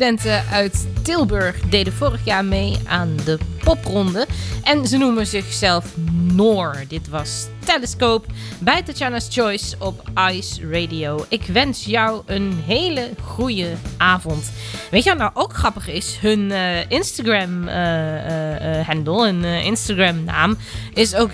Muziekstudenten 0.00 0.52
uit 0.52 0.86
Tilburg 1.02 1.60
deden 1.60 1.92
vorig 1.92 2.24
jaar 2.24 2.44
mee 2.44 2.78
aan 2.86 3.16
de 3.24 3.38
popronde. 3.64 4.26
En 4.62 4.86
ze 4.86 4.96
noemen 4.96 5.26
zichzelf 5.26 5.84
Noor. 6.22 6.84
Dit 6.88 7.08
was 7.08 7.46
Telescope 7.64 8.28
bij 8.58 8.82
Tatjana's 8.82 9.28
Choice 9.30 9.76
op 9.78 10.02
Ice 10.30 10.68
Radio. 10.70 11.24
Ik 11.28 11.44
wens 11.44 11.84
jou 11.84 12.22
een 12.26 12.62
hele 12.66 13.10
goede 13.22 13.72
avond. 13.96 14.52
Weet 14.90 15.04
je 15.04 15.10
wat 15.10 15.18
nou 15.18 15.30
ook 15.34 15.54
grappig 15.54 15.88
is? 15.88 16.16
Hun 16.20 16.50
eh, 16.50 16.90
Instagram-handle, 16.90 19.24
hun 19.24 19.44
eh, 19.44 19.64
Instagram-naam, 19.64 20.56
is 20.94 21.14
ook 21.14 21.30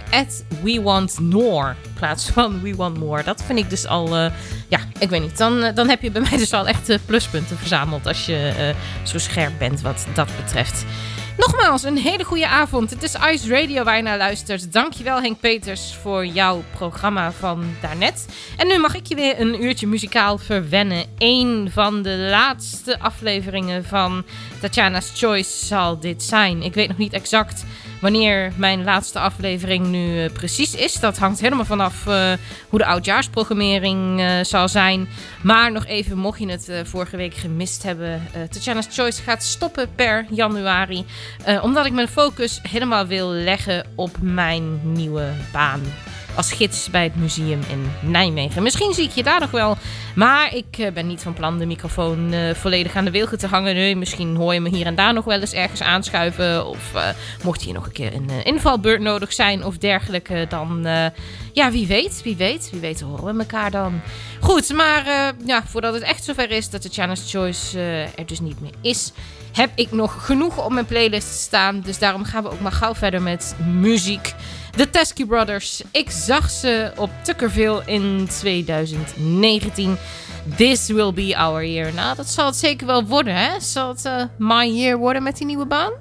We 0.63 0.83
Want 0.83 1.21
Noor. 1.21 1.77
In 1.85 1.93
plaats 1.95 2.29
van 2.29 2.63
We 2.63 2.75
Want 2.75 2.99
More. 2.99 3.25
Dat 3.25 3.43
vind 3.43 3.59
ik 3.59 3.71
dus 3.71 3.87
al, 3.87 4.17
ja, 4.69 4.81
ik 4.99 5.11
weet 5.11 5.21
niet. 5.21 5.39
Dan, 5.39 5.75
dan 5.75 5.89
heb 5.89 6.03
je 6.03 6.11
bij 6.11 6.23
mij 6.31 6.39
dus 6.39 6.53
al 6.53 6.69
echt 6.69 6.99
pluspunten 7.07 7.59
verzameld 7.59 8.07
als 8.07 8.27
je 8.27 8.75
zo 9.03 9.19
scherp 9.19 9.53
bent 9.59 9.81
wat 9.81 10.07
dat 10.15 10.29
betreft. 10.37 10.85
Nogmaals, 11.37 11.83
een 11.83 11.97
hele 11.97 12.25
goede 12.25 12.49
avond. 12.49 12.91
Het 12.91 13.03
is 13.03 13.15
Ice 13.15 13.49
Radio 13.49 13.85
waar 13.85 13.97
je 13.97 14.03
luistert. 14.03 14.73
Dankjewel 14.73 15.21
Henk 15.21 15.41
Peters 15.41 15.95
voor 15.95 16.27
jouw 16.27 16.63
programma 16.77 17.33
van 17.33 17.65
daarnet. 17.81 18.27
En 18.57 18.67
nu 18.67 18.79
mag 18.79 18.95
ik 18.95 19.07
je 19.07 19.15
weer 19.15 19.41
een 19.41 19.63
uurtje 19.63 19.87
muzikaal 19.87 20.39
verwennen. 20.39 21.05
Eén 21.19 21.71
van 21.73 22.03
de 22.03 22.17
laatste 22.31 22.99
afleveringen 22.99 23.85
van 23.85 24.25
Tatjana's 24.61 25.13
Choice 25.15 25.67
zal 25.67 26.01
dit 26.01 26.23
zijn. 26.23 26.63
Ik 26.63 26.75
weet 26.75 26.89
nog 26.89 26.99
niet 26.99 27.13
exact 27.13 27.65
wanneer 28.01 28.53
mijn 28.57 28.85
laatste 28.85 29.19
aflevering 29.19 29.87
nu 29.87 30.23
eh, 30.23 30.33
precies 30.33 30.75
is. 30.75 30.95
Dat 30.95 31.19
hangt 31.19 31.41
helemaal 31.41 31.65
vanaf 31.65 32.07
eh, 32.07 32.33
hoe 32.69 32.79
de 32.79 32.87
oudjaarsprogrammering 32.87 34.21
eh, 34.21 34.31
zal 34.43 34.69
zijn. 34.69 35.09
Maar 35.43 35.73
nog 35.73 35.87
even, 35.87 36.19
mocht 36.19 36.39
je 36.39 36.51
het 36.51 36.71
vorige 36.85 37.17
week 37.17 37.35
gemist 37.35 37.83
hebben. 37.83 38.29
Tatjana's 38.51 38.87
Choice 38.91 39.23
gaat 39.23 39.43
stoppen 39.43 39.89
per 39.95 40.27
januari. 40.31 41.05
omdat 41.63 41.87
ik 41.87 41.93
mijn 41.93 42.09
focus 42.09 42.61
helemaal 42.63 43.07
wil 43.07 43.29
leggen 43.29 43.87
op 43.95 44.17
mijn 44.21 44.81
nieuwe 44.83 45.33
baan. 45.53 45.81
Als 46.37 46.53
gids 46.53 46.91
bij 46.91 47.03
het 47.03 47.17
museum 47.17 47.61
in 47.71 48.11
Nijmegen. 48.11 48.63
Misschien 48.63 48.95
zie 48.95 49.05
ik 49.05 49.11
je 49.11 49.23
daar 49.23 49.41
nog 49.41 49.51
wel. 49.51 49.77
Maar 50.15 50.55
ik 50.55 50.79
eh, 50.79 50.93
ben 50.93 51.07
niet 51.07 51.23
van 51.23 51.33
plan 51.33 51.59
de 51.59 51.67
microfoon 51.67 52.33
eh, 52.33 52.55
volledig 52.55 52.97
aan 52.97 53.05
de 53.05 53.11
wilgen 53.11 53.39
te 53.39 53.47
hangen. 53.47 53.75
Nee, 53.75 53.97
misschien 53.97 54.37
hoor 54.37 54.55
je 54.55 54.61
me 54.61 54.69
hier 54.69 54.87
en 54.87 54.95
daar 54.95 55.13
nog 55.13 55.25
wel 55.25 55.41
eens 55.41 55.53
ergens 55.53 55.83
aanschuiven. 55.83 56.67
Of 56.67 56.95
eh, 56.95 57.09
mocht 57.43 57.63
hier 57.63 57.75
nog 57.75 57.87
een 57.87 57.93
keer 57.93 58.15
een 58.15 58.31
invalbeurt 58.45 59.01
nodig 59.01 59.33
zijn 59.33 59.65
of 59.65 59.79
dergelijke. 59.79 60.47
Dan, 60.49 60.87
ja, 61.53 61.71
wie 61.71 61.87
weet, 61.87 62.21
wie 62.25 62.37
weet. 62.37 62.69
Wie 62.71 62.81
weet 62.81 63.01
horen 63.01 63.35
we 63.35 63.41
elkaar 63.41 63.71
dan. 63.71 64.01
Goed, 64.41 64.73
maar 64.73 65.35
ja, 65.47 65.63
voordat 65.67 65.95
het 65.95 66.03
echt 66.03 66.25
zover 66.25 66.51
is 66.51 66.71
dat 66.71 66.83
de 66.83 66.89
Chana's 66.93 67.31
Choice 67.31 67.81
er 68.17 68.27
dus 68.27 68.41
niet 68.41 68.61
meer 68.61 68.75
is... 68.81 69.13
heb 69.53 69.71
ik 69.75 69.93
nog 69.93 70.27
genoeg 70.27 70.65
op 70.65 70.73
mijn 70.73 70.87
playlist 70.87 71.41
staan. 71.41 71.81
Dus 71.81 71.99
daarom 71.99 72.25
gaan 72.25 72.43
we 72.43 72.51
ook 72.51 72.61
maar 72.61 72.73
gauw 72.73 72.95
verder 72.95 73.23
met 73.23 73.57
muziek. 73.67 74.35
De 74.77 74.91
Teskey 74.91 75.27
Brothers. 75.27 75.83
Ik 75.91 76.11
zag 76.11 76.51
ze 76.51 76.93
op 76.97 77.11
Tuckerville 77.23 77.83
in 77.87 78.29
2019. 78.29 79.97
This 80.57 80.89
will 80.89 81.13
be 81.13 81.37
our 81.37 81.67
year. 81.67 81.95
Nou, 81.95 82.17
dat 82.17 82.27
zal 82.29 82.47
het 82.47 82.57
zeker 82.57 82.87
wel 82.87 83.05
worden, 83.05 83.35
hè? 83.35 83.61
Zal 83.61 83.89
het 83.89 84.05
eh, 84.05 84.23
my 84.39 84.67
year 84.67 84.99
worden 84.99 85.23
met 85.23 85.37
die 85.37 85.47
nieuwe 85.47 85.67
baan? 85.67 85.93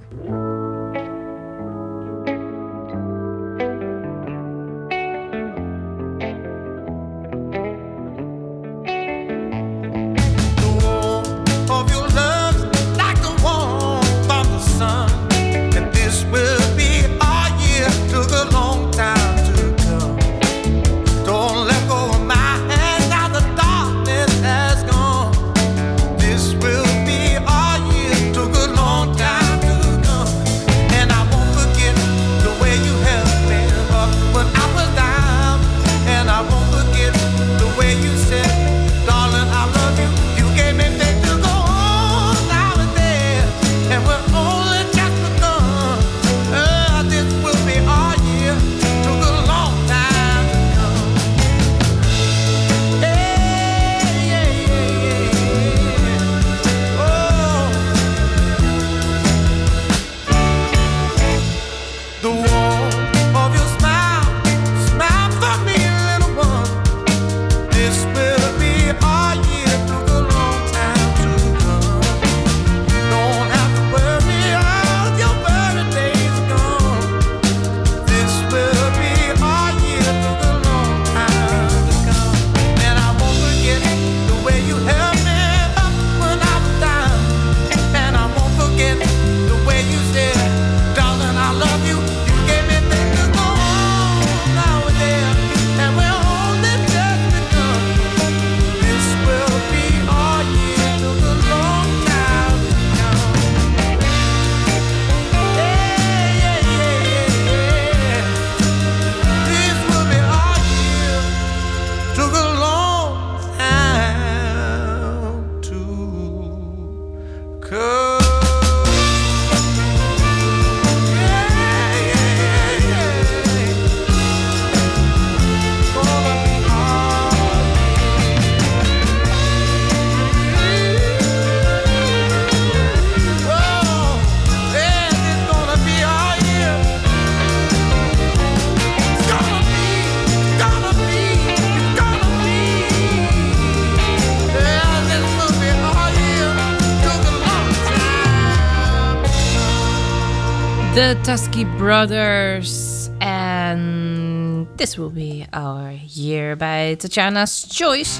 The 150.96 151.18
Tusky 151.24 151.66
Brothers. 151.78 153.10
And 153.20 154.68
this 154.78 154.98
will 154.98 155.10
be 155.10 155.46
our 155.52 155.92
year 156.08 156.56
bij 156.58 156.96
Tatjana's 156.96 157.66
Choice. 157.70 158.20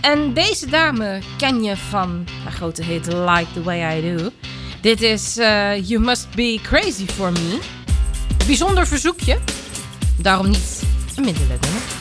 En 0.00 0.34
deze 0.34 0.66
dame 0.66 1.20
ken 1.38 1.62
je 1.62 1.76
van 1.76 2.26
haar 2.42 2.52
grote 2.52 2.82
hit 2.82 3.06
Like 3.06 3.46
the 3.52 3.62
Way 3.62 3.98
I 3.98 4.16
Do. 4.16 4.30
Dit 4.80 5.02
is 5.02 5.38
uh, 5.38 5.88
You 5.88 6.00
Must 6.00 6.34
Be 6.34 6.58
Crazy 6.62 7.06
For 7.06 7.32
Me. 7.32 7.58
Bijzonder 8.46 8.86
verzoekje. 8.86 9.38
Daarom 10.16 10.48
niet 10.48 10.82
een 11.16 11.24
nummer. 11.24 11.95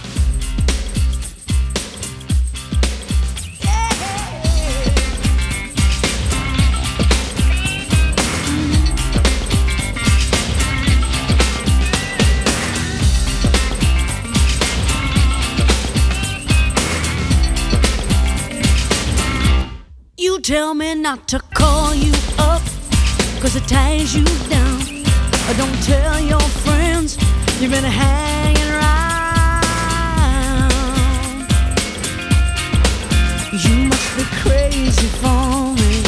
Tell 20.45 20.75
me 20.75 20.93
not 20.93 21.27
to 21.27 21.39
call 21.55 21.95
you 21.95 22.13
up, 22.37 22.61
cause 23.41 23.55
it 23.55 23.67
ties 23.67 24.15
you 24.15 24.23
down. 24.47 24.79
Don't 25.57 25.81
tell 25.81 26.19
your 26.19 26.47
friends 26.63 27.17
you've 27.59 27.71
been 27.71 27.83
hanging 27.83 28.69
around. 28.69 29.09
You 33.53 33.89
must 33.89 34.17
be 34.17 34.23
crazy 34.43 35.07
for 35.17 35.73
me. 35.81 36.03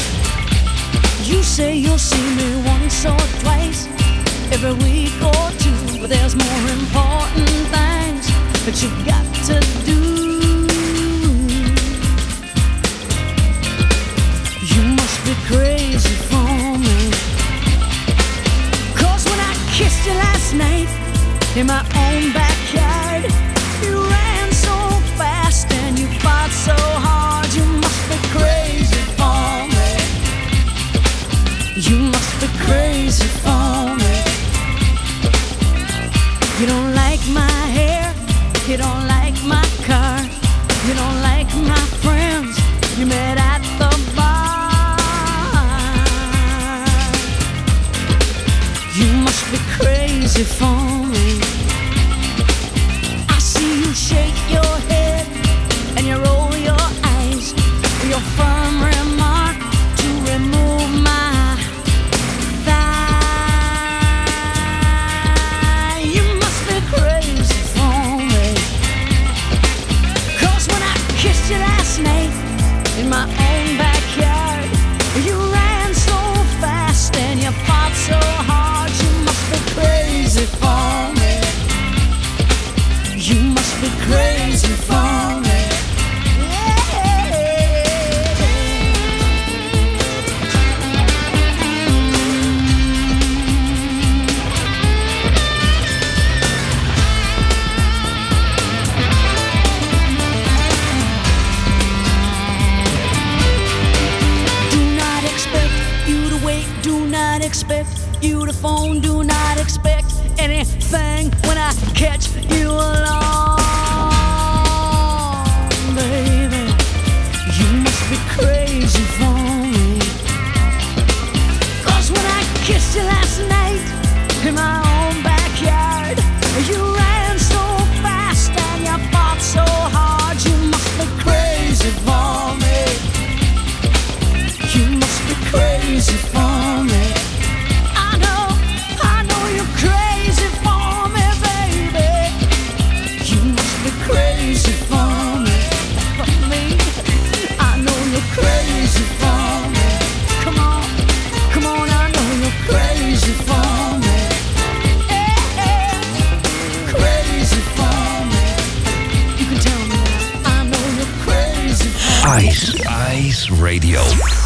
You 1.24 1.42
say 1.42 1.76
you'll 1.76 1.98
see 1.98 2.36
me 2.36 2.62
once 2.64 3.06
or 3.08 3.18
twice 3.42 3.88
every 4.52 4.74
week 4.86 5.18
or 5.20 5.50
two, 5.64 6.00
but 6.00 6.12
there's 6.12 6.36
more 6.36 6.62
important 6.78 7.50
things 7.74 8.28
that 8.66 8.84
you've 8.84 9.04
got 9.04 9.26
to 9.48 9.60
do. 9.84 10.17
Crazy 15.48 16.16
for 16.30 16.78
me. 16.78 17.10
Cause 19.00 19.24
when 19.30 19.40
I 19.40 19.54
kissed 19.72 20.06
you 20.06 20.14
last 20.14 20.54
night 20.54 20.90
in 21.56 21.68
my 21.68 21.84
own 22.06 22.34
backyard, 22.34 23.24
you 23.82 23.96
ran 24.12 24.52
so 24.52 24.76
fast 25.16 25.72
and 25.72 25.98
you 25.98 26.08
fought 26.20 26.52
so 26.52 26.76
hard. 26.76 27.48
You 27.54 27.66
must 27.84 28.02
be 28.12 28.18
crazy 28.36 29.04
for 29.20 29.50
me. 29.76 29.92
You 31.88 31.98
must 32.12 32.34
be 32.42 32.48
crazy 32.66 33.30
for 33.44 33.96
me. 34.02 34.16
You 36.60 36.66
don't 36.68 36.94
like 36.94 37.24
my 37.30 37.58
hair, 37.78 38.14
you 38.68 38.76
don't 38.76 39.07
crazy 50.38 50.54
for 50.54 50.77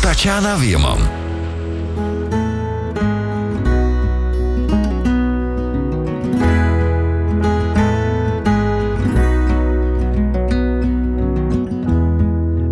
Radio. 0.04 0.12
Tatjana 0.14 0.58
Weerman. 0.58 1.00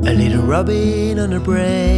A 0.08 0.14
little 0.14 0.42
robin 0.44 1.20
on 1.20 1.34
a 1.34 1.40
branch 1.40 1.89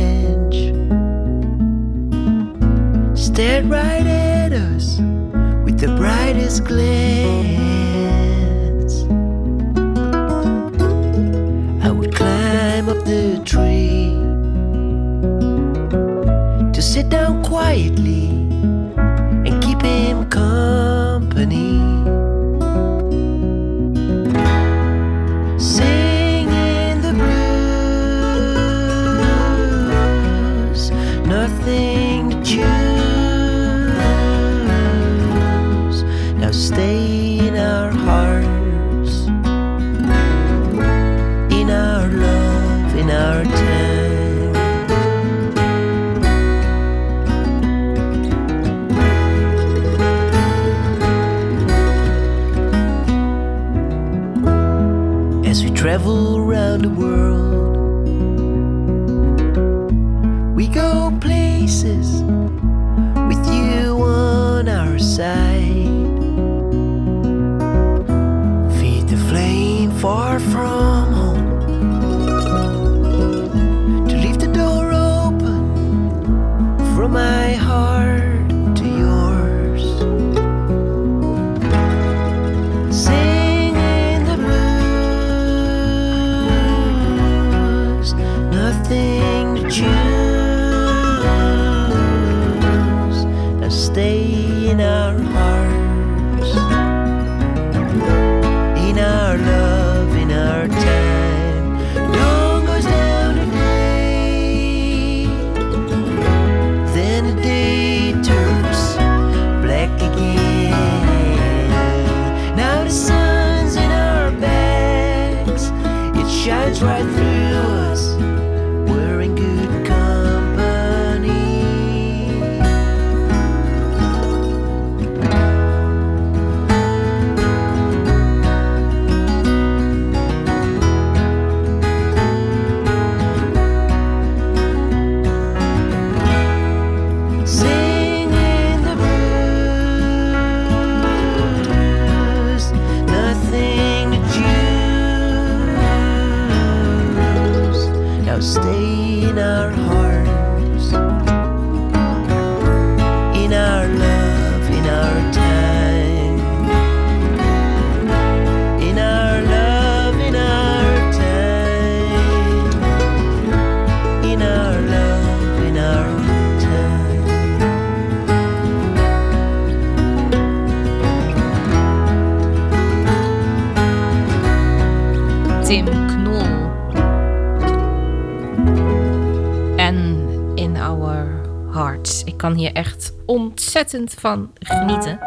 ontzettend 183.94 184.22
van 184.22 184.50
genieten. 184.60 185.20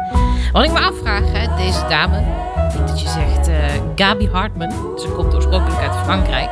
Wat 0.51 0.63
ik 0.63 0.71
me 0.71 0.79
afvraag, 0.79 1.55
deze 1.57 1.85
dame, 1.89 2.19
niet 2.77 2.87
dat 2.87 3.01
je 3.01 3.07
zegt 3.07 3.47
eh, 3.47 3.55
Gabi 3.95 4.29
Hartman, 4.29 4.71
ze 4.99 5.07
komt 5.07 5.33
oorspronkelijk 5.33 5.81
uit 5.81 5.95
Frankrijk. 6.03 6.49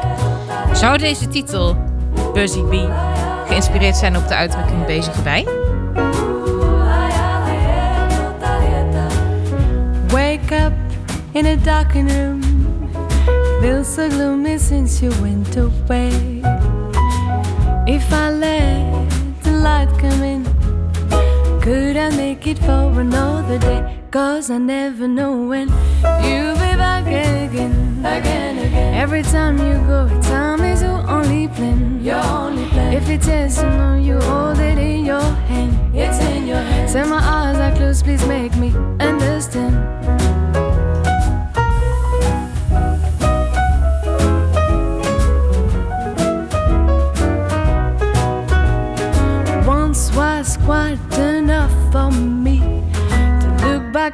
Zou 0.73 0.97
deze 0.97 1.27
titel, 1.27 1.77
Buzzy 2.33 2.63
Bee, 2.63 2.89
geïnspireerd 3.47 3.95
zijn 3.95 4.17
op 4.17 4.27
de 4.27 4.35
uitdrukking 4.35 4.85
bezig 4.85 5.23
bij? 5.23 5.47
Wake 10.07 10.55
up 10.65 10.73
in 11.31 11.45
a 11.45 11.55
darkened 11.63 12.11
room. 12.11 12.41
Feels 13.61 13.93
so 13.93 14.09
gloomy 14.09 14.57
since 14.57 15.05
you 15.05 15.21
went 15.21 15.57
away. 15.57 16.41
If 17.85 18.11
I 18.11 18.29
let 18.29 19.09
the 19.41 19.51
light 19.51 19.97
come 19.97 20.25
in, 20.25 20.52
could 21.63 21.95
I 21.95 22.09
make 22.09 22.45
it 22.45 22.59
for 22.59 22.99
another 22.99 23.57
day? 23.57 23.97
Cause 24.11 24.49
I 24.49 24.57
never 24.57 25.07
know 25.07 25.47
when 25.47 25.69
you'll 26.25 26.55
be 26.55 26.75
back 26.75 27.05
again. 27.05 27.99
Again, 27.99 28.57
again. 28.57 28.93
Every 28.95 29.23
time 29.23 29.57
you 29.57 29.75
go, 29.87 30.09
time 30.23 30.59
is 30.59 30.81
your 30.81 30.99
only 31.09 31.47
plan. 31.47 32.03
Your 32.03 32.21
only 32.21 32.65
plan. 32.65 32.93
If 32.93 33.07
it 33.07 33.25
is 33.25 33.55
to 33.55 33.69
know 33.77 33.95
you 33.95 34.19
hold 34.19 34.59
it 34.59 34.77
in 34.77 35.05
your 35.05 35.21
hand. 35.21 35.95
It's 35.95 36.19
in 36.19 36.47
your 36.47 36.57
hand. 36.57 36.89
Say 36.89 37.03
my 37.05 37.23
eyes 37.23 37.57
are 37.57 37.73
closed, 37.77 38.03
please 38.03 38.25
make 38.27 38.53
me 38.57 38.73
understand. 38.99 40.42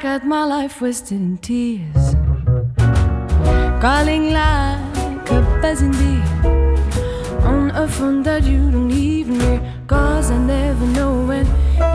At 0.04 0.24
my 0.24 0.44
life 0.44 0.80
wasted 0.80 1.18
in 1.18 1.38
tears. 1.38 2.14
Calling 3.80 4.32
like 4.32 5.30
a 5.30 5.58
buzzing 5.60 5.92
bee 5.92 6.22
on 7.44 7.70
a 7.74 7.86
phone 7.86 8.22
that 8.22 8.44
you 8.44 8.70
don't 8.70 8.90
even 8.90 9.40
hear. 9.40 9.60
Cause 9.86 10.30
I 10.30 10.38
never 10.38 10.86
know 10.86 11.24
when 11.26 11.46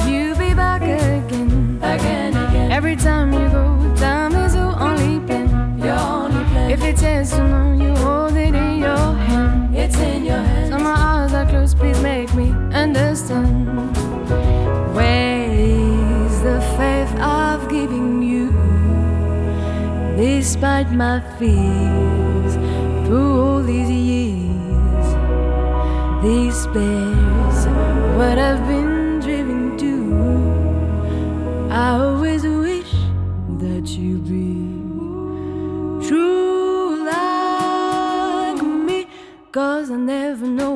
you'll 0.07 0.38
be 0.38 0.53
back 0.53 0.81
again. 0.81 1.79
Again, 1.81 2.35
again. 2.35 2.71
Every 2.71 2.95
time 2.95 3.33
you 3.33 3.47
go, 3.50 3.95
time 3.95 4.35
is 4.35 4.55
your 4.55 4.77
only 4.79 5.19
plan. 5.25 5.79
Your 5.79 5.97
only 5.97 6.43
plan. 6.45 6.71
If 6.71 6.83
it 6.83 6.97
says 6.97 7.31
to 7.31 7.47
know, 7.47 7.74
you 7.83 7.95
hold 7.95 8.33
it 8.33 8.53
in 8.53 8.79
your 8.79 9.13
hand. 9.27 9.75
It's 9.75 9.97
in 9.97 10.25
your 10.25 10.38
hand. 10.38 10.74
So 10.74 10.79
my 10.79 10.95
eyes 10.95 11.33
are 11.33 11.45
closed, 11.45 11.77
please 11.77 12.00
make 12.01 12.33
me 12.33 12.51
understand. 12.74 13.95
Where 14.95 15.44
Despite 20.45 20.91
my 20.91 21.21
fears, 21.39 22.53
through 23.07 23.31
all 23.41 23.63
these 23.63 23.89
years, 23.89 25.07
These 26.21 26.53
despairs 26.53 27.65
what 28.15 28.37
I've 28.37 28.63
been 28.67 29.19
driven 29.21 29.75
to. 29.83 29.93
I 31.73 31.97
always 31.97 32.43
wish 32.43 32.91
that 33.57 33.87
you 33.97 34.19
be 34.19 34.53
true 36.07 37.03
like 37.05 38.61
me, 38.61 39.07
cause 39.51 39.89
I 39.89 39.95
never 39.95 40.45
know 40.45 40.75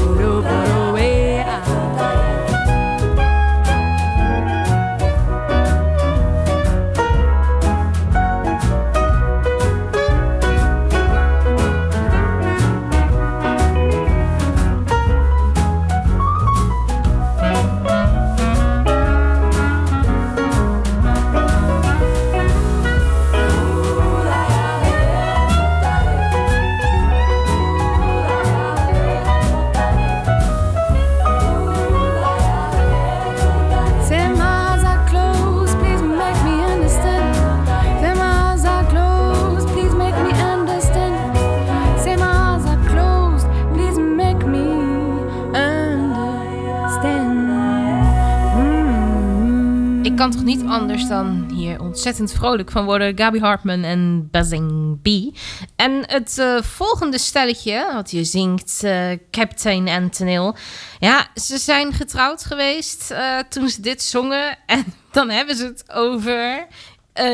anders 50.71 51.07
dan 51.07 51.51
hier 51.53 51.81
ontzettend 51.81 52.31
vrolijk 52.31 52.71
van 52.71 52.85
worden. 52.85 53.17
Gabi 53.17 53.39
Hartman 53.39 53.83
en 53.83 54.27
Buzzing 54.31 55.01
Bee. 55.01 55.33
En 55.75 56.03
het 56.05 56.37
eh, 56.37 56.61
volgende 56.61 57.17
stelletje, 57.17 57.91
wat 57.93 58.11
je 58.11 58.23
zingt, 58.23 58.81
uh, 58.83 59.11
Captain 59.31 59.87
Antonil. 59.87 60.55
Ja, 60.99 61.27
ze 61.35 61.57
zijn 61.57 61.93
getrouwd 61.93 62.45
geweest 62.45 63.11
eh, 63.11 63.37
toen 63.49 63.69
ze 63.69 63.81
dit 63.81 64.01
zongen. 64.01 64.57
En 64.65 64.85
dan 65.11 65.29
hebben 65.29 65.55
ze 65.55 65.65
het 65.65 65.91
over 65.93 66.67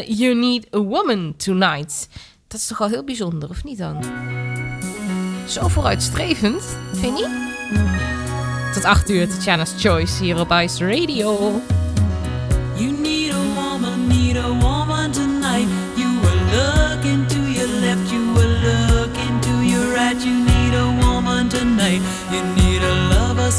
You 0.05 0.35
Need 0.35 0.75
a 0.75 0.79
Woman 0.79 1.33
Tonight. 1.37 2.07
Dat 2.47 2.59
is 2.59 2.67
toch 2.67 2.77
wel 2.77 2.87
heel 2.87 3.03
bijzonder, 3.03 3.49
of 3.49 3.63
niet 3.63 3.77
dan? 3.77 4.03
Zo 5.47 5.67
vooruitstrevend, 5.67 6.63
vind 6.93 7.19
je 7.19 8.69
Tot 8.73 8.83
8 8.83 9.09
uur, 9.09 9.29
Tatjana's 9.29 9.73
Choice 9.77 10.23
hier 10.23 10.39
op 10.39 10.51
Ice 10.51 10.85
Radio. 10.85 11.61
You 12.75 12.91
need 12.91 13.16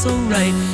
alright 0.06 0.67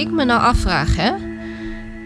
ik 0.00 0.10
me 0.10 0.24
nou 0.24 0.40
afvraag, 0.40 0.96
hè. 0.96 1.12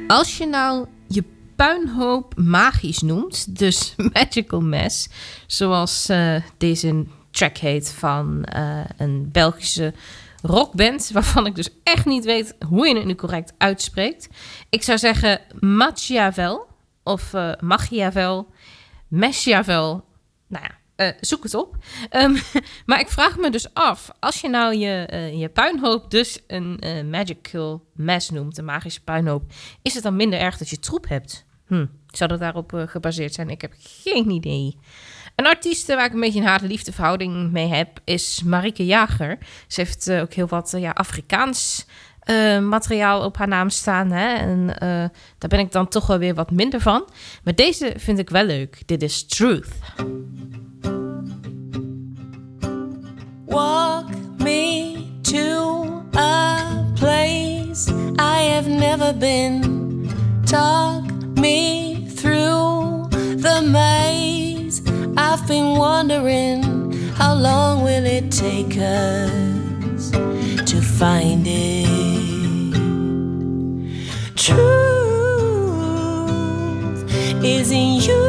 Als 0.07 0.39
je 0.39 0.47
nou 0.47 0.87
je 1.09 1.25
puinhoop 1.57 2.35
magisch 2.37 3.01
noemt, 3.01 3.59
dus 3.59 3.95
Magical 4.13 4.61
Mess, 4.61 5.09
zoals 5.47 6.09
eh, 6.09 6.35
deze 6.57 7.07
track 7.31 7.57
heet 7.57 7.93
van 7.93 8.45
eh, 8.45 8.81
een 8.97 9.29
Belgische 9.33 9.95
rockband, 10.43 11.11
waarvan 11.13 11.47
ik 11.47 11.55
dus 11.55 11.69
echt 11.83 12.07
niet 12.07 12.25
weet 12.25 12.57
hoe 12.69 12.89
je 12.89 12.97
het 12.97 13.05
nu 13.05 13.15
correct 13.15 13.53
uitspreekt. 13.59 14.29
Ik 14.71 14.83
zou 14.83 14.99
zeggen 14.99 15.41
Machiavel 15.61 16.67
of 17.03 17.35
eh 17.35 17.53
Machiavel, 17.61 18.47
Meschiavel, 19.09 20.05
nou 20.47 20.65
ja, 20.65 20.79
eh, 20.97 21.09
zoek 21.21 21.43
het 21.43 21.55
op. 21.55 21.77
Ehm, 22.09 22.37
maar 22.87 23.01
ik 23.01 23.09
vraag 23.09 23.37
me 23.37 23.51
dus 23.51 23.75
af, 23.75 24.11
als 24.21 24.41
je 24.41 24.49
nou 24.49 24.75
je, 24.77 25.07
eh, 25.07 25.41
je 25.41 25.49
puinhoop 25.49 26.11
dus 26.11 26.39
een 26.47 26.79
eh, 26.79 27.05
magical 27.05 27.85
mess 27.95 28.31
noemt, 28.31 28.59
een 28.59 28.65
magische 28.65 29.03
puinhoop, 29.03 29.43
is 29.83 29.95
het 29.95 30.03
dan 30.03 30.17
minder 30.17 30.39
erg 30.39 30.59
dat 30.59 30.69
je 30.69 30.79
troep 30.79 31.09
hebt? 31.09 31.45
Hm, 31.67 31.87
zou 32.07 32.31
dat 32.31 32.39
daarop 32.39 32.73
gebaseerd 32.87 33.35
zijn? 33.35 33.51
Ik 33.51 33.61
heb 33.61 33.73
geen 33.79 34.31
idee. 34.31 34.79
Een 35.37 35.47
artiest 35.47 35.87
waar 35.87 36.05
ik 36.05 36.13
een 36.13 36.21
beetje 36.21 36.41
een 36.41 36.47
haat-liefde 36.47 36.93
verhouding 36.93 37.51
mee 37.51 37.69
heb, 37.69 38.01
is 38.05 38.43
Marike 38.43 38.87
Jager. 38.87 39.39
Ze 39.67 39.81
heeft 39.81 40.11
ook 40.11 40.33
heel 40.33 40.47
wat 40.47 40.75
ja, 40.77 40.91
Afrikaans 40.91 41.87
materiaal 42.61 43.25
op 43.25 43.37
haar 43.37 43.49
naam 43.49 43.71
staan. 43.71 44.11
Hè? 44.11 44.35
En 44.35 44.67
daar 45.39 45.49
ben 45.49 45.59
ik 45.59 45.73
dan 45.73 45.89
toch 45.89 46.07
wel 46.07 46.19
weer 46.19 46.35
wat 46.35 46.51
minder 46.51 46.81
van. 46.81 47.09
Maar 47.45 47.55
deze 47.55 47.95
vind 47.97 48.19
ik 48.19 48.31
wel 48.31 48.45
leuk. 48.45 48.83
Dit 48.87 49.03
is 49.03 49.27
Truth. 49.27 49.69
Walk 53.53 54.09
me 54.41 55.13
to 55.25 56.03
a 56.15 56.93
place 56.97 57.93
I 58.19 58.41
have 58.55 58.67
never 58.67 59.13
been. 59.13 60.09
Talk 60.47 61.05
me 61.37 62.09
through 62.09 63.09
the 63.11 63.61
maze. 63.61 64.81
I've 65.19 65.47
been 65.47 65.77
wondering 65.77 66.93
how 67.13 67.35
long 67.35 67.85
will 67.85 68.07
it 68.07 68.33
take 68.33 68.79
us 68.79 70.11
to 70.71 70.81
find 70.81 71.47
it? 71.47 72.73
Truth 74.35 74.65
is 77.45 77.71
in 77.71 78.01
you 78.01 78.22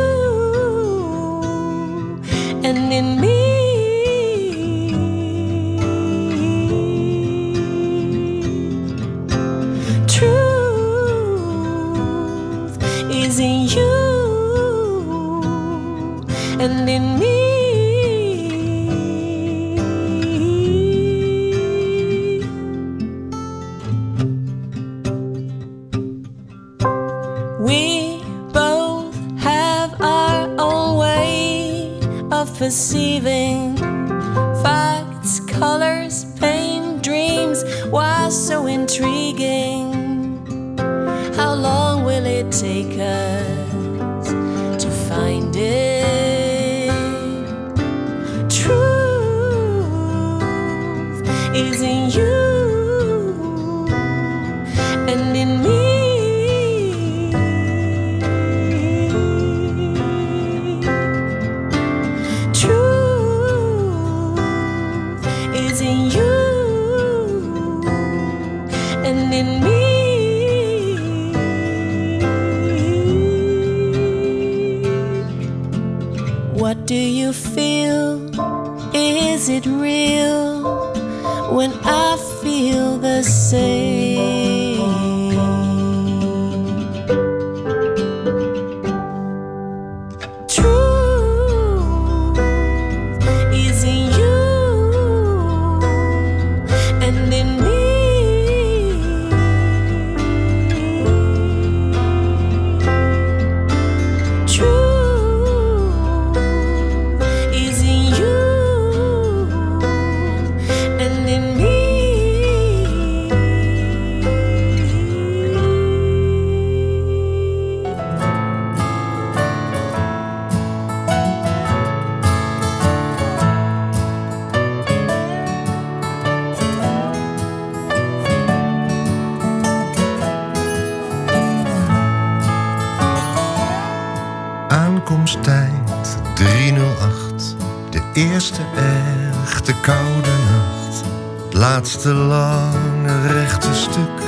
Laatste 142.03 142.27
lange 142.27 143.27
rechte 143.27 143.73
stuk. 143.73 144.21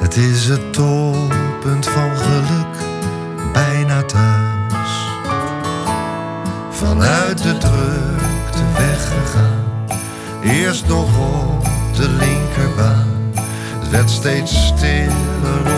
Het 0.00 0.16
is 0.16 0.48
het 0.48 0.72
toppunt 0.72 1.86
van 1.86 2.16
geluk. 2.16 2.76
Bijna 3.52 4.02
thuis. 4.02 4.90
Vanuit 6.70 7.42
de 7.42 7.58
drukte 7.58 8.64
weggegaan. 8.76 9.64
Eerst 10.42 10.86
nog 10.86 11.18
op 11.18 11.66
de 11.96 12.08
linkerbaan. 12.08 13.32
Het 13.78 13.90
werd 13.90 14.10
steeds 14.10 14.66
stiller 14.66 15.77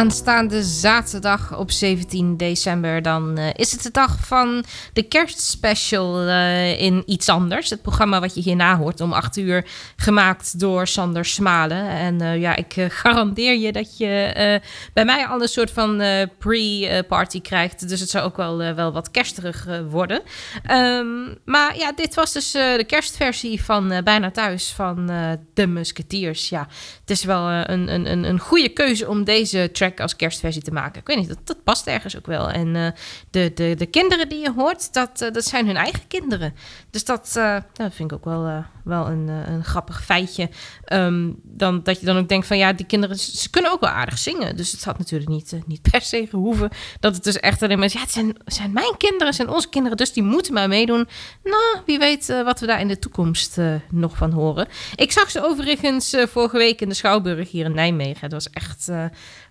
Aanstaande 0.00 0.62
zaterdag 0.62 1.49
op 1.60 1.70
17 1.70 2.36
december, 2.36 3.02
dan 3.02 3.38
eh, 3.38 3.46
is 3.54 3.72
het 3.72 3.82
de 3.82 3.90
dag 3.90 4.16
van 4.20 4.64
de 4.92 5.02
kerstspecial 5.02 6.20
eh, 6.20 6.80
in 6.80 7.02
Iets 7.06 7.28
Anders. 7.28 7.70
Het 7.70 7.82
programma 7.82 8.20
wat 8.20 8.34
je 8.34 8.40
hierna 8.40 8.76
hoort 8.76 9.00
om 9.00 9.12
8 9.12 9.36
uur, 9.36 9.66
gemaakt 9.96 10.60
door 10.60 10.86
Sander 10.86 11.24
Smalen. 11.24 11.88
En 11.88 12.20
eh, 12.20 12.40
ja, 12.40 12.56
ik 12.56 12.74
garandeer 12.88 13.58
je 13.58 13.72
dat 13.72 13.98
je 13.98 14.60
bij 14.92 15.04
mij 15.04 15.26
al 15.26 15.42
een 15.42 15.48
soort 15.48 15.70
van 15.70 16.02
pre-party 16.38 17.40
krijgt. 17.40 17.88
Dus 17.88 18.00
het 18.00 18.10
zou 18.10 18.24
ook 18.24 18.36
wel, 18.36 18.74
wel 18.74 18.92
wat 18.92 19.10
kersterig 19.10 19.66
worden. 19.90 20.22
Ehm, 20.62 21.06
maar 21.44 21.76
ja, 21.78 21.92
dit 21.92 22.14
was 22.14 22.32
dus 22.32 22.50
de 22.52 22.84
kerstversie 22.86 23.62
van 23.62 24.00
Bijna 24.04 24.30
Thuis 24.30 24.72
van 24.72 25.06
De 25.54 25.66
Musketeers. 25.66 26.48
Ja, 26.48 26.68
het 27.00 27.10
is 27.10 27.24
wel 27.24 27.48
een, 27.48 27.92
een, 27.94 28.10
een, 28.10 28.24
een 28.24 28.38
goede 28.38 28.68
keuze 28.68 29.08
om 29.08 29.24
deze 29.24 29.70
track 29.72 30.00
als 30.00 30.16
kerstversie 30.16 30.62
te 30.62 30.72
maken. 30.72 31.00
Ik 31.00 31.06
weet 31.06 31.16
niet, 31.16 31.28
dat, 31.44 31.49
dat 31.54 31.64
past 31.64 31.86
ergens 31.86 32.16
ook 32.16 32.26
wel. 32.26 32.50
En 32.50 32.76
eh, 32.76 32.86
de, 33.30 33.52
de, 33.54 33.74
de 33.74 33.86
kinderen 33.86 34.28
die 34.28 34.38
je 34.38 34.52
hoort, 34.52 34.92
dat, 34.92 35.20
eh, 35.20 35.32
dat 35.32 35.44
zijn 35.44 35.66
hun 35.66 35.76
eigen 35.76 36.06
kinderen. 36.08 36.54
Dus 36.90 37.04
dat, 37.04 37.32
eh, 37.36 37.56
dat 37.72 37.94
vind 37.94 38.12
ik 38.12 38.16
ook 38.16 38.24
wel, 38.24 38.64
wel 38.84 39.06
een, 39.06 39.28
een 39.28 39.64
grappig 39.64 40.04
feitje. 40.04 40.48
Ehm, 40.84 41.30
dan, 41.42 41.82
dat 41.82 42.00
je 42.00 42.06
dan 42.06 42.16
ook 42.16 42.28
denkt 42.28 42.46
van 42.46 42.58
ja, 42.58 42.72
die 42.72 42.86
kinderen, 42.86 43.18
ze 43.18 43.50
kunnen 43.50 43.72
ook 43.72 43.80
wel 43.80 43.90
aardig 43.90 44.18
zingen. 44.18 44.56
Dus 44.56 44.72
het 44.72 44.84
had 44.84 44.98
natuurlijk 44.98 45.30
niet, 45.30 45.58
niet 45.66 45.90
per 45.90 46.02
se 46.02 46.26
gehoeven. 46.30 46.70
Dat 47.00 47.14
het 47.14 47.24
dus 47.24 47.40
echt 47.40 47.62
alleen 47.62 47.76
maar 47.76 47.86
is, 47.86 47.92
ja, 47.92 48.00
het 48.00 48.12
zijn, 48.12 48.36
zijn 48.44 48.72
mijn 48.72 48.96
kinderen, 48.96 49.34
zijn 49.34 49.48
onze 49.48 49.68
kinderen, 49.68 49.96
dus 49.96 50.12
die 50.12 50.22
moeten 50.22 50.54
maar 50.54 50.68
meedoen. 50.68 51.08
Nou, 51.42 51.78
wie 51.86 51.98
weet 51.98 52.26
wat 52.44 52.60
we 52.60 52.66
daar 52.66 52.80
in 52.80 52.88
de 52.88 52.98
toekomst 52.98 53.58
nog 53.90 54.16
van 54.16 54.30
horen. 54.30 54.68
Ik 54.94 55.12
zag 55.12 55.30
ze 55.30 55.44
overigens 55.44 56.16
vorige 56.28 56.56
week 56.56 56.80
in 56.80 56.88
de 56.88 56.94
Schouwburg 56.94 57.50
hier 57.50 57.64
in 57.64 57.74
Nijmegen. 57.74 58.20
Het 58.20 58.32
was 58.32 58.50
echt 58.50 58.88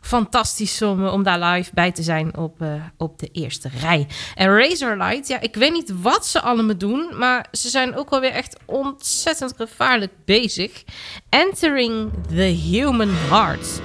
fantastisch 0.02 0.82
om, 0.82 1.06
eh, 1.06 1.14
om 1.14 1.24
daar 1.24 1.40
live 1.40 1.72
bij 1.74 1.92
te 1.92 2.04
zijn 2.04 2.38
op, 2.38 2.62
eh, 2.62 2.74
op 2.98 3.20
de 3.20 3.30
eerste 3.32 3.70
rij. 3.82 4.08
En 4.36 4.58
Razorlight, 4.58 5.28
ja, 5.28 5.40
ik 5.40 5.56
weet 5.56 5.72
niet 5.72 5.94
wat 6.02 6.26
ze 6.26 6.42
allemaal 6.42 6.78
doen, 6.78 7.10
maar 7.18 7.46
ze 7.52 7.70
zijn 7.70 7.96
ook 7.96 8.10
wel 8.10 8.20
weer 8.20 8.32
echt 8.32 8.58
ontzettend 8.66 9.54
gevaarlijk 9.58 10.12
bezig. 10.26 10.84
Entering 11.30 12.12
the 12.28 12.42
Human 12.42 13.10
Heart. 13.10 13.82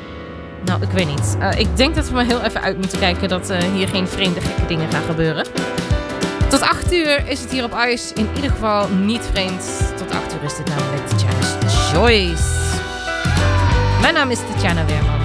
Nou, 0.65 0.83
ik 0.83 0.91
weet 0.91 1.07
niet. 1.09 1.37
Eh, 1.41 1.59
ik 1.59 1.77
denk 1.77 1.95
dat 1.95 2.09
we 2.09 2.15
maar 2.15 2.25
heel 2.25 2.43
even 2.43 2.61
uit 2.61 2.79
moeten 2.79 2.99
kijken 2.99 3.29
dat 3.29 3.53
hier 3.53 3.89
geen 3.89 4.09
vreemde 4.09 4.41
gekke 4.41 4.67
dingen 4.67 4.91
gaan 4.91 5.05
gebeuren. 5.05 5.47
Tot 6.49 6.61
8 6.61 6.93
uur 6.93 7.29
is 7.29 7.41
het 7.41 7.51
hier 7.51 7.65
op 7.65 7.73
IJs 7.73 8.13
in 8.13 8.29
ieder 8.35 8.51
geval 8.51 8.89
niet 8.89 9.23
vreemd. 9.33 9.93
Tot 9.97 10.11
8 10.11 10.35
uur 10.35 10.43
is 10.43 10.57
dit 10.57 10.69
namelijk 10.69 11.09
Tatjana's 11.09 11.57
Choice. 11.93 12.43
Mijn 14.01 14.15
naam 14.15 14.31
is 14.31 14.39
Tatjana 14.39 14.85
Weerman. 14.85 15.24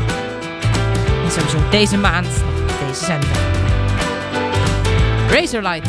En 1.29 1.35
sowieso 1.35 1.69
deze 1.69 1.97
maand 1.97 2.27
nog 2.67 2.87
deze 2.87 3.05
zender. 3.05 3.29
Razorlight. 5.29 5.87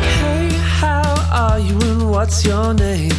Hey, 0.00 0.48
how 0.80 1.32
are 1.32 1.64
you 1.64 1.80
and 1.80 2.02
what's 2.02 2.42
your 2.42 2.74
name? 2.74 3.14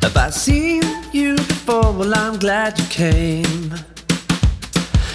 Have 0.00 0.28
I 0.28 0.30
seen 0.30 0.82
you 1.12 1.34
before? 1.34 1.96
Well, 1.96 2.12
I'm 2.12 2.38
glad 2.38 2.78
you 2.78 2.88
came. 2.88 3.70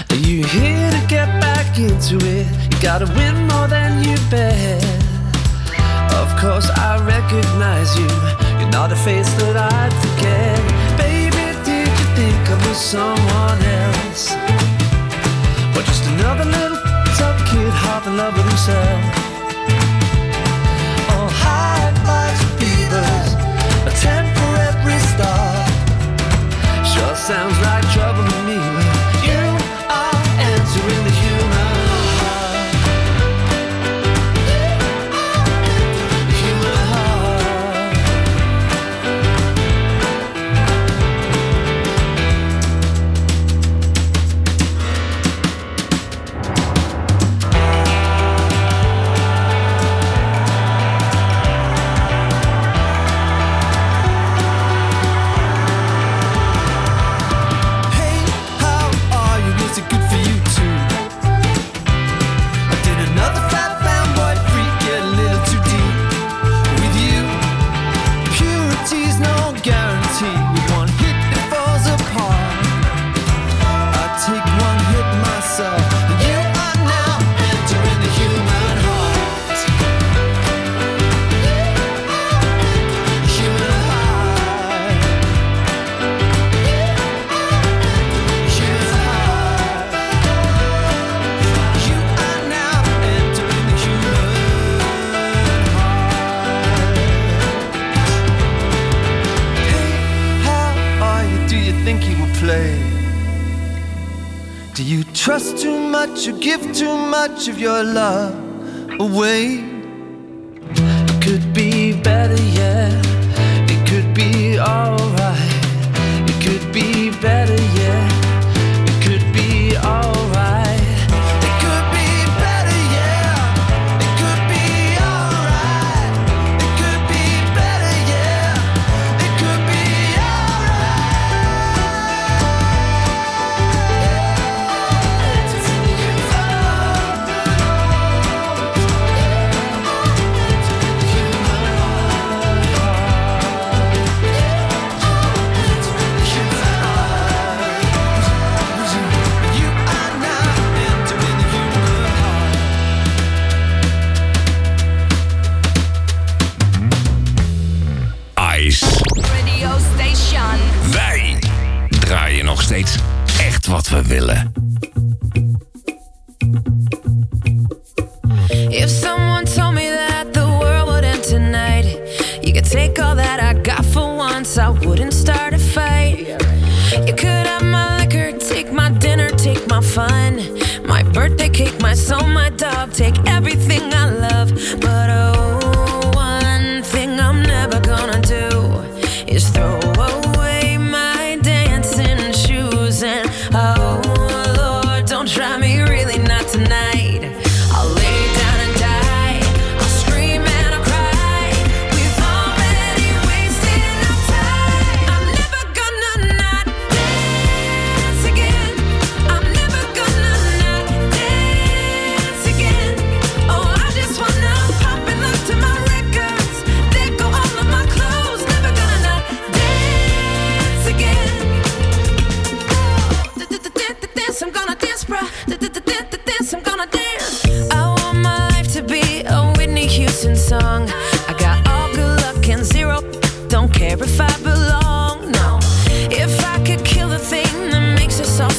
Are 0.10 0.20
you 0.28 0.46
here 0.46 0.90
to 0.90 1.08
get 1.08 1.40
back 1.40 1.78
into 1.78 2.16
it? 2.26 2.46
You 2.70 2.80
gotta 2.82 3.06
win 3.16 3.48
more 3.48 3.68
than 3.68 4.04
you 4.04 4.18
bet. 4.30 4.84
Of 6.22 6.40
course, 6.40 6.70
I 6.70 7.00
recognize 7.06 8.00
you. 8.00 8.08
You're 8.60 8.72
not 8.72 8.92
a 8.92 8.96
face 8.96 9.34
that 9.34 9.56
I'd 9.56 9.94
forget 9.94 10.73
could 12.54 12.68
be 12.68 12.74
someone 12.74 13.62
else. 13.62 14.32
or 15.76 15.82
just 15.84 16.06
another 16.06 16.46
little 16.46 16.78
tough 17.18 17.40
kid, 17.50 17.74
half 17.84 18.06
in 18.06 18.18
love 18.18 18.36
with 18.36 18.48
himself. 18.48 19.02
All 21.14 21.30
high 21.30 21.92
a 23.86 23.92
star. 25.14 25.66
Sure 26.86 27.16
sounds 27.16 27.58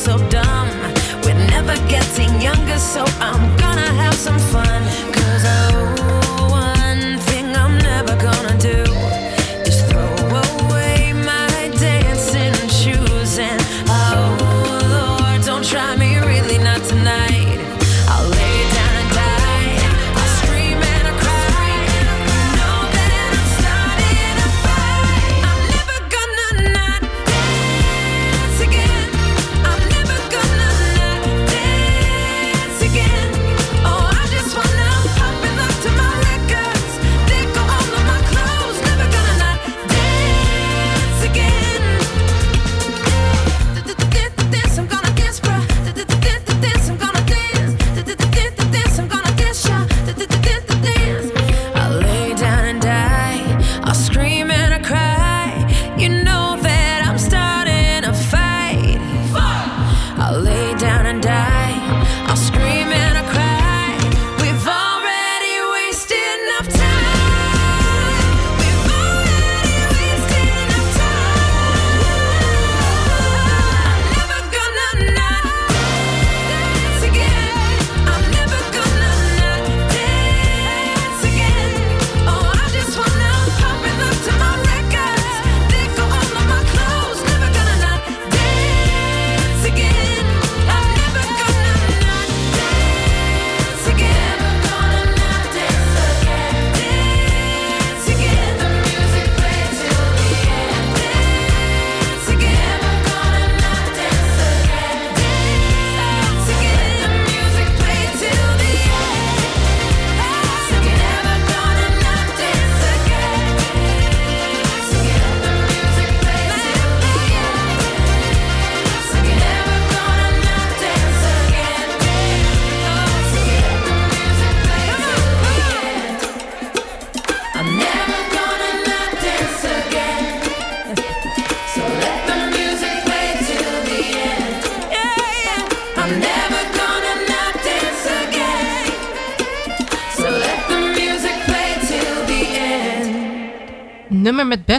so 0.05 0.19
dumb. 0.29 0.69
We're 1.25 1.47
never 1.49 1.75
getting 1.89 2.39
younger, 2.39 2.79
so 2.79 3.05
I'm 3.21 3.44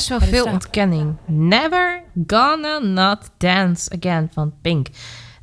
best 0.07 0.29
veel 0.29 0.45
ontkenning. 0.45 1.17
Never 1.25 2.03
Gonna 2.27 2.79
Not 2.79 3.29
Dance 3.37 3.91
Again 3.91 4.29
van 4.33 4.53
Pink. 4.61 4.87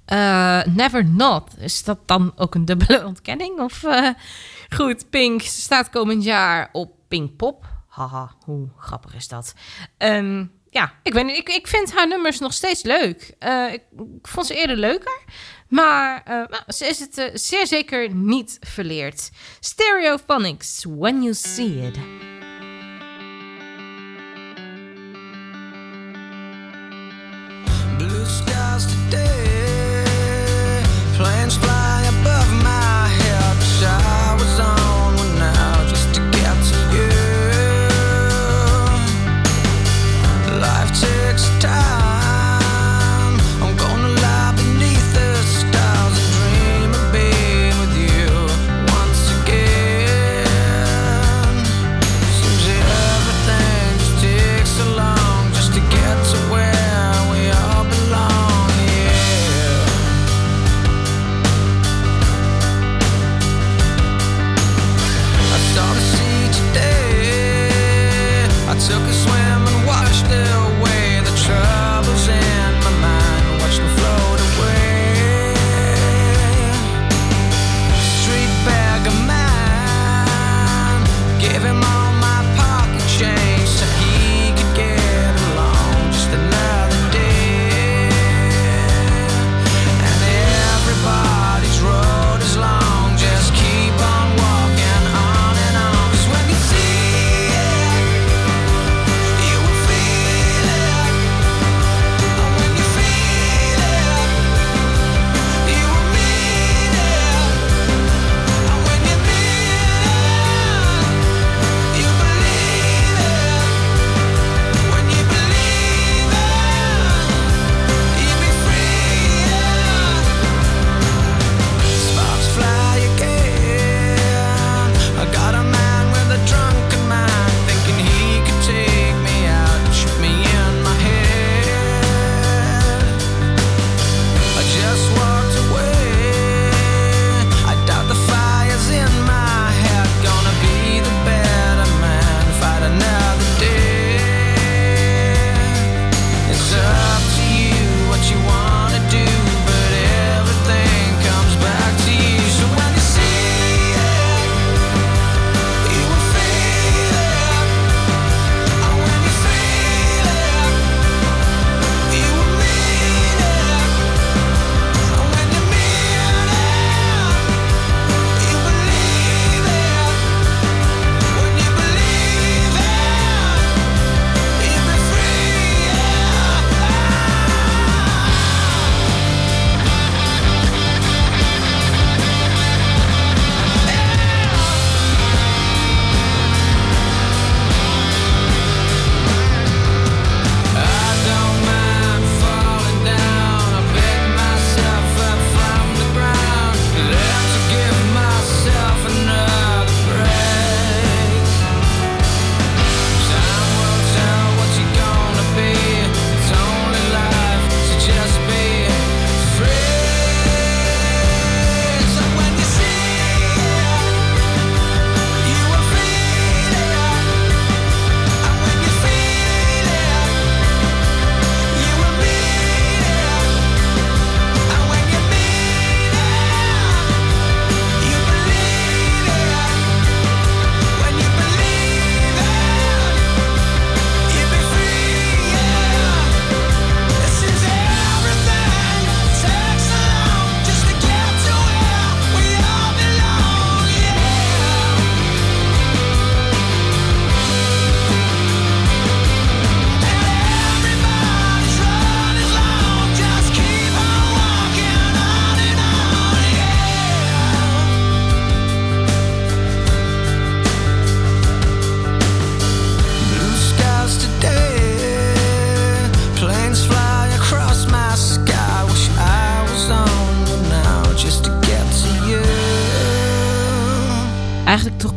Eh, 0.04 0.62
never 0.64 1.04
Not. 1.04 1.50
Is 1.58 1.84
dat 1.84 1.98
dan 2.06 2.32
ook 2.36 2.54
een 2.54 2.64
dubbele 2.64 3.06
ontkenning? 3.12 3.60
Of 3.60 3.84
eh, 3.84 4.08
goed, 4.74 5.10
Pink 5.10 5.42
staat 5.42 5.90
komend 5.90 6.24
jaar 6.24 6.68
op 6.72 6.92
Pinkpop. 7.08 7.66
Haha, 7.88 8.34
hoe 8.44 8.68
grappig 8.76 9.14
is 9.14 9.28
dat? 9.28 9.54
Ehm, 9.98 10.44
ja, 10.70 10.92
ik, 11.02 11.12
ben, 11.12 11.36
ik, 11.36 11.48
ik 11.48 11.66
vind 11.66 11.92
haar 11.92 12.08
nummers 12.08 12.38
nog 12.38 12.52
steeds 12.52 12.82
leuk. 12.82 13.34
Eh, 13.38 13.72
ik, 13.72 13.82
ik, 13.96 14.28
vond 14.28 14.46
ze 14.46 14.54
eerder 14.54 14.76
leuker. 14.76 15.20
Maar 15.68 16.22
nou, 16.26 16.62
ze 16.66 16.86
is 16.86 16.98
het 16.98 17.30
zeer 17.34 17.66
zeker 17.66 18.14
niet 18.14 18.56
verleerd. 18.60 19.30
Stereophonics, 19.60 20.84
when 20.88 21.22
you 21.22 21.34
see 21.34 21.86
it. 21.86 21.98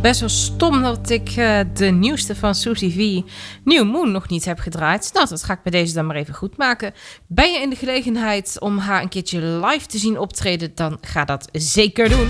best 0.06 0.20
wel 0.20 0.30
stom 0.30 0.82
dat 0.82 1.10
ik 1.10 1.30
eh, 1.30 1.60
de 1.74 1.86
nieuwste 1.86 2.36
van 2.36 2.56
Susie 2.56 2.92
V, 2.92 3.32
New 3.64 3.92
Moon, 3.92 4.12
nog 4.12 4.30
niet 4.30 4.46
heb 4.46 4.60
gedraaid. 4.60 5.10
Nou, 5.14 5.28
dat 5.28 5.44
ga 5.44 5.54
ik 5.54 5.62
bij 5.64 5.72
deze 5.72 5.94
dan 5.94 6.06
maar 6.06 6.16
even 6.16 6.34
goed 6.34 6.58
maken. 6.58 6.94
Ben 7.28 7.52
je 7.52 7.60
in 7.60 7.70
de 7.70 7.76
gelegenheid 7.76 8.60
om 8.60 8.78
haar 8.78 9.02
een 9.02 9.10
keertje 9.10 9.42
live 9.42 9.86
te 9.86 9.98
zien 9.98 10.20
optreden, 10.20 10.72
dan 10.76 10.98
ga 11.02 11.26
dat 11.26 11.48
zeker 11.52 12.10
doen. 12.10 12.28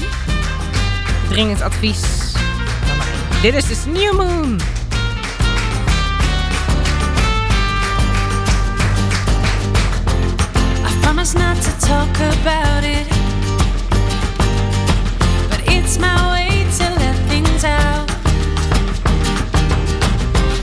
Dringend 1.29 1.61
advies. 1.61 2.33
Dit 3.41 3.53
is 3.53 3.67
dus 3.67 3.85
New 3.85 4.15
Moon. 4.17 4.59
I 11.07 11.37
not 11.37 11.61
to 11.63 11.87
talk 11.87 12.15
about 12.19 12.83
it. 12.83 13.07
But 15.49 15.73
it's 15.73 15.97
my. 15.97 16.44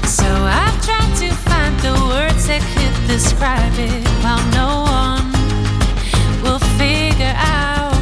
So 0.07 0.29
I've 0.29 0.79
tried 0.87 1.13
to 1.23 1.31
find 1.49 1.75
the 1.81 1.95
words 2.13 2.47
that 2.47 2.63
could 2.75 2.97
describe 3.09 3.75
it 3.77 4.07
while 4.23 4.43
no 4.53 4.71
one 5.01 5.33
will 6.43 6.61
figure 6.79 7.35
out. 7.37 7.95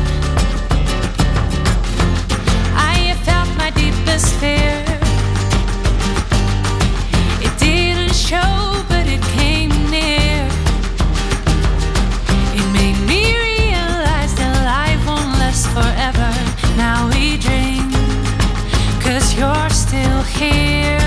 I 2.77 2.95
have 3.09 3.21
felt 3.25 3.49
my 3.57 3.71
deepest 3.71 4.35
fear. 4.35 4.85
It 7.41 7.59
didn't 7.59 8.15
show. 8.15 8.60
still 19.91 20.23
here. 20.23 21.00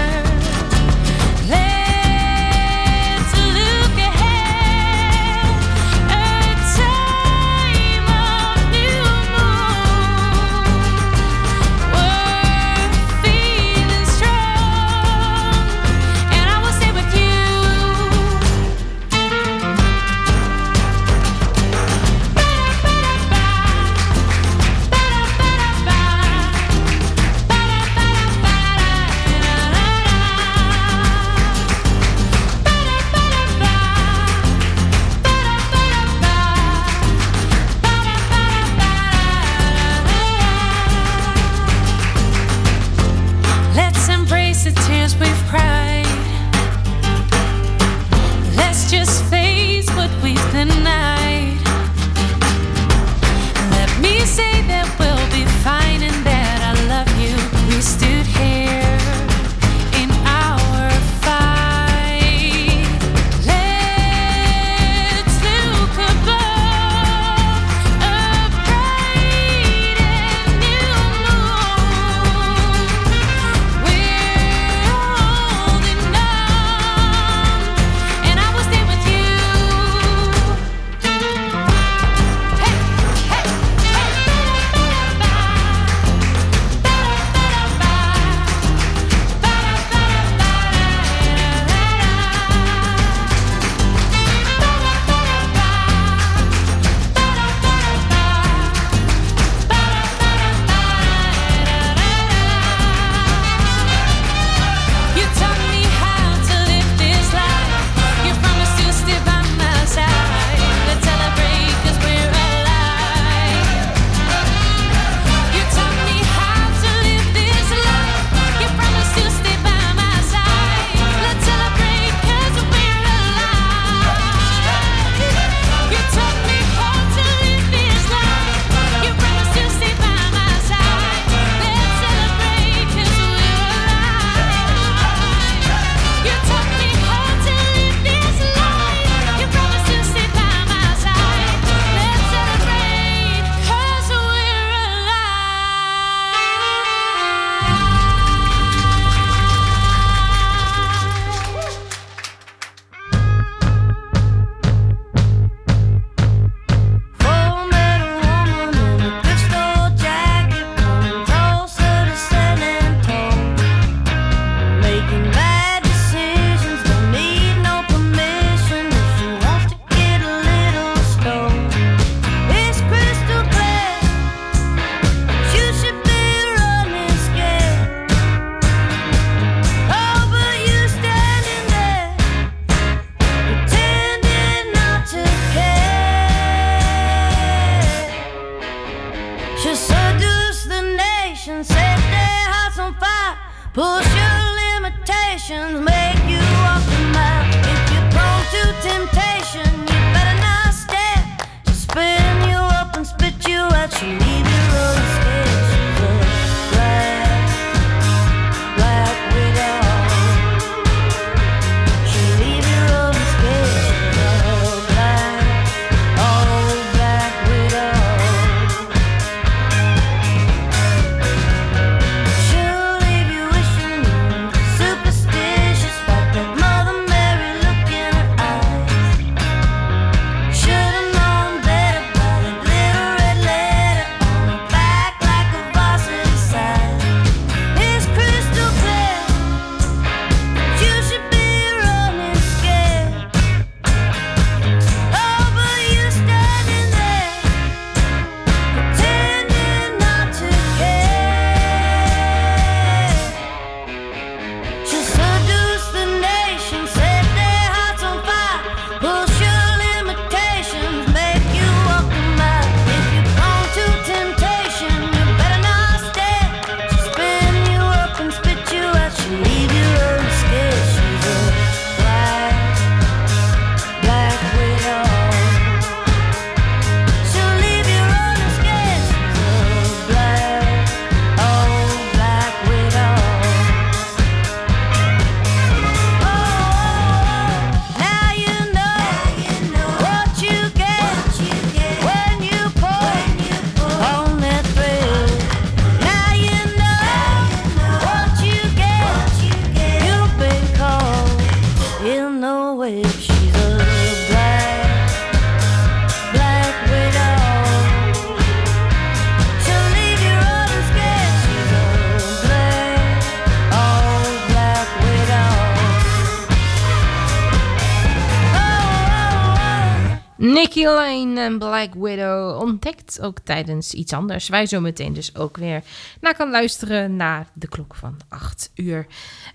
Lane 320.90 321.42
en 321.42 321.60
Black 321.60 321.94
Widow 321.94 322.62
ontdekt 322.62 323.22
ook 323.22 323.40
tijdens 323.40 323.94
iets 323.94 324.14
anders. 324.14 324.50
Wij 324.50 324.66
zo 324.66 324.80
meteen 324.80 325.14
dus 325.14 325.36
ook 325.36 325.58
weer 325.58 325.84
naar 326.22 326.36
kan 326.36 326.50
luisteren 326.52 327.16
naar 327.16 327.48
de 327.54 327.68
klok 327.68 327.96
van 327.96 328.20
8 328.30 328.72
uur. 328.76 329.06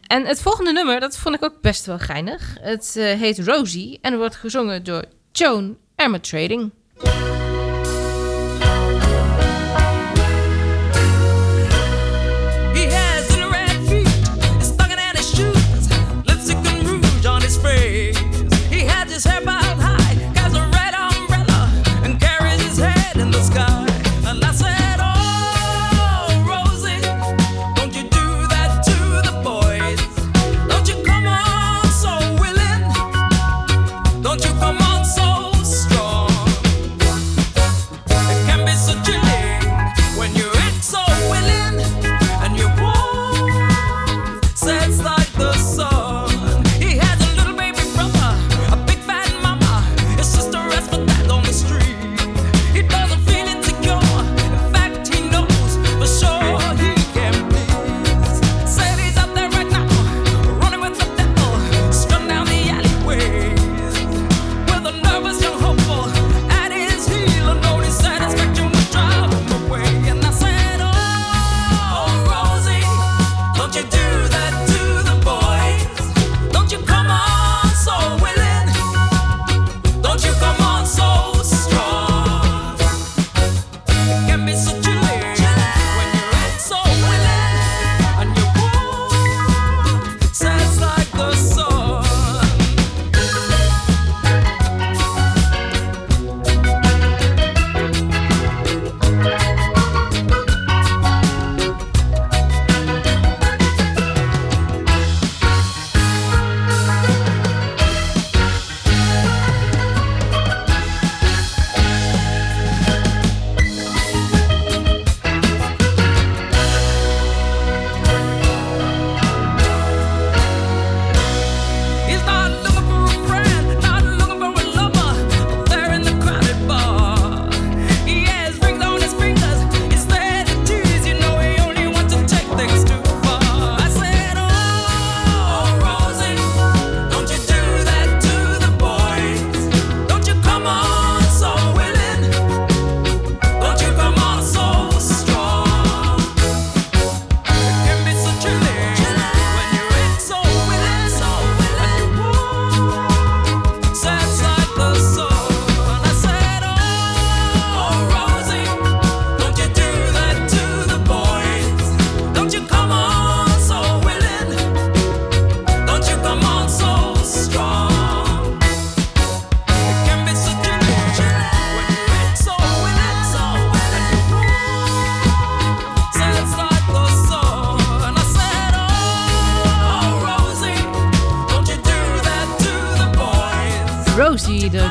En 0.07 0.27
het 0.27 0.41
volgende 0.41 0.73
nummer, 0.73 1.01
dat 1.01 1.17
vond 1.17 1.35
ik 1.35 1.45
ook 1.45 1.61
best 1.61 1.87
wel 1.87 1.99
geinig. 1.99 2.57
Het 2.61 2.97
eh, 2.97 3.05
heet 3.05 3.39
Rosie 3.39 3.99
en 4.03 4.17
wordt 4.17 4.37
gezongen 4.37 4.85
door 4.85 5.05
Joan 5.33 5.77
Armatrading. 5.97 6.71
He 7.03 7.38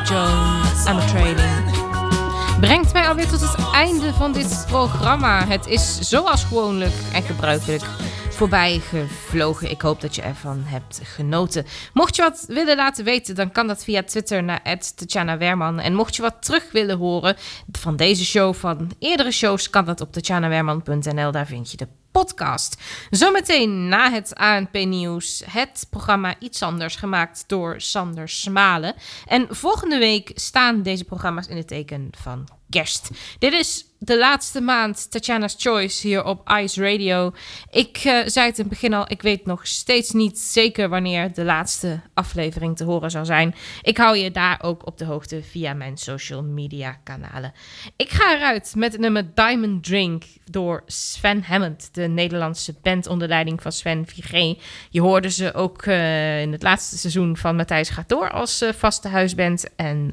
Rosie 0.07 0.15
door 0.15 0.17
Joan 0.17 0.85
Armatrading. 0.85 2.59
Brengt 2.59 2.93
mij 2.93 3.07
alweer 3.07 3.27
tot 3.27 3.41
het 3.41 3.71
einde 3.73 4.13
van 4.13 4.31
dit 4.31 4.65
programma. 4.67 5.47
Het 5.47 5.67
is 5.67 5.99
zoals 5.99 6.43
gewoonlijk 6.43 6.93
en 7.13 7.23
gebruikelijk 7.23 7.83
voorbij 8.29 8.79
gevlogen. 8.79 9.69
Ik 9.69 9.81
hoop 9.81 10.01
dat 10.01 10.15
je 10.15 10.21
ervan 10.21 10.63
hebt 10.65 10.99
genoten. 11.03 11.65
Mocht 11.93 12.15
je 12.15 12.21
wat 12.21 12.45
willen 12.47 12.75
laten 12.75 13.05
weten, 13.05 13.35
dan 13.35 13.51
kan 13.51 13.67
dat 13.67 13.83
via 13.83 14.03
Twitter 14.03 14.43
naar 14.43 14.79
Tatjana 14.95 15.37
Werman. 15.37 15.79
En 15.79 15.93
mocht 15.93 16.15
je 16.15 16.21
wat 16.21 16.35
terug 16.39 16.71
willen 16.71 16.97
horen 16.97 17.35
van 17.71 17.95
deze 17.95 18.25
show, 18.25 18.53
van 18.53 18.91
eerdere 18.99 19.31
shows, 19.31 19.69
kan 19.69 19.85
dat 19.85 20.01
op 20.01 20.13
tatjanawerman.nl. 20.13 21.31
Daar 21.31 21.47
vind 21.47 21.71
je 21.71 21.77
de 21.77 21.87
podcast. 22.17 22.81
Zometeen 23.09 23.87
na 23.87 24.11
het 24.11 24.35
ANP-nieuws 24.35 25.43
het 25.49 25.87
programma 25.89 26.35
Iets 26.39 26.61
Anders, 26.61 26.95
gemaakt 26.95 27.43
door 27.47 27.81
Sander 27.81 28.29
Smalen. 28.29 28.95
En 29.25 29.47
volgende 29.49 29.97
week 29.97 30.31
staan 30.33 30.81
deze 30.81 31.03
programma's 31.03 31.47
in 31.47 31.57
het 31.57 31.67
teken 31.67 32.09
van 32.17 32.47
kerst. 32.69 33.09
Dit 33.39 33.53
is 33.53 33.86
de 33.99 34.17
laatste 34.17 34.61
maand 34.61 35.11
Tatjana's 35.11 35.55
Choice 35.57 36.07
hier 36.07 36.23
op 36.23 36.49
Ice 36.61 36.81
Radio. 36.81 37.33
Ik 37.71 37.97
eh, 37.97 38.17
zei 38.25 38.45
het 38.45 38.57
in 38.57 38.63
het 38.63 38.69
begin 38.69 38.93
al, 38.93 39.05
ik 39.07 39.21
weet 39.21 39.45
nog 39.45 39.67
steeds 39.67 40.11
niet 40.11 40.39
zeker 40.39 40.89
wanneer 40.89 41.33
de 41.33 41.43
laatste 41.43 41.99
aflevering 42.13 42.77
te 42.77 42.83
horen 42.83 43.11
zal 43.11 43.25
zijn. 43.25 43.55
Ik 43.81 43.97
hou 43.97 44.17
je 44.17 44.31
daar 44.31 44.59
ook 44.61 44.85
op 44.85 44.97
de 44.97 45.05
hoogte 45.05 45.43
via 45.43 45.73
mijn 45.73 45.97
social 45.97 46.43
media 46.43 46.97
kanalen. 47.03 47.53
Ik 47.95 48.09
ga 48.09 48.35
eruit 48.35 48.73
met 48.75 48.91
het 48.91 49.01
nummer 49.01 49.33
Diamond 49.33 49.83
Drink 49.83 50.23
door 50.51 50.83
Sven 50.85 51.43
Hammond, 51.43 51.89
de 51.91 52.07
Nederlandse 52.07 52.75
band 52.81 53.07
onder 53.07 53.27
leiding 53.27 53.61
van 53.61 53.71
Sven 53.71 54.05
Vigé. 54.07 54.55
Je 54.89 55.01
hoorde 55.01 55.29
ze 55.29 55.53
ook 55.53 55.81
eh, 55.81 56.41
in 56.41 56.51
het 56.51 56.61
laatste 56.61 56.97
seizoen 56.97 57.37
van 57.37 57.55
Matthijs 57.55 57.89
gaat 57.89 58.09
door 58.09 58.31
als 58.31 58.61
eh, 58.61 58.73
vaste 58.73 59.07
huisband. 59.07 59.75
En 59.75 60.11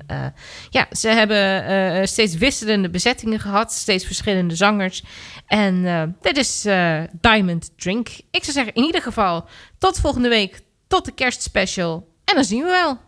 ja, 0.70 0.86
ze 0.90 1.08
hebben 1.08 2.08
steeds 2.08 2.34
wisselende 2.34 2.90
bezettingen 2.90 3.40
gehad, 3.40 3.73
steeds 3.80 4.04
verschillende 4.04 4.54
zangers. 4.54 5.02
En 5.46 5.86
eh, 5.86 6.02
dit 6.20 6.36
is 6.36 6.64
eh, 6.64 7.02
Diamond 7.20 7.70
Drink. 7.76 8.08
Ik 8.08 8.44
zou 8.44 8.52
zeggen, 8.52 8.74
in 8.74 8.84
ieder 8.84 9.02
geval, 9.02 9.44
tot 9.78 10.00
volgende 10.00 10.28
week, 10.28 10.60
tot 10.86 11.04
de 11.04 11.12
kerstspecial. 11.12 12.08
En 12.24 12.34
dan 12.34 12.44
zien 12.44 12.62
we 12.62 12.68
wel. 12.68 12.98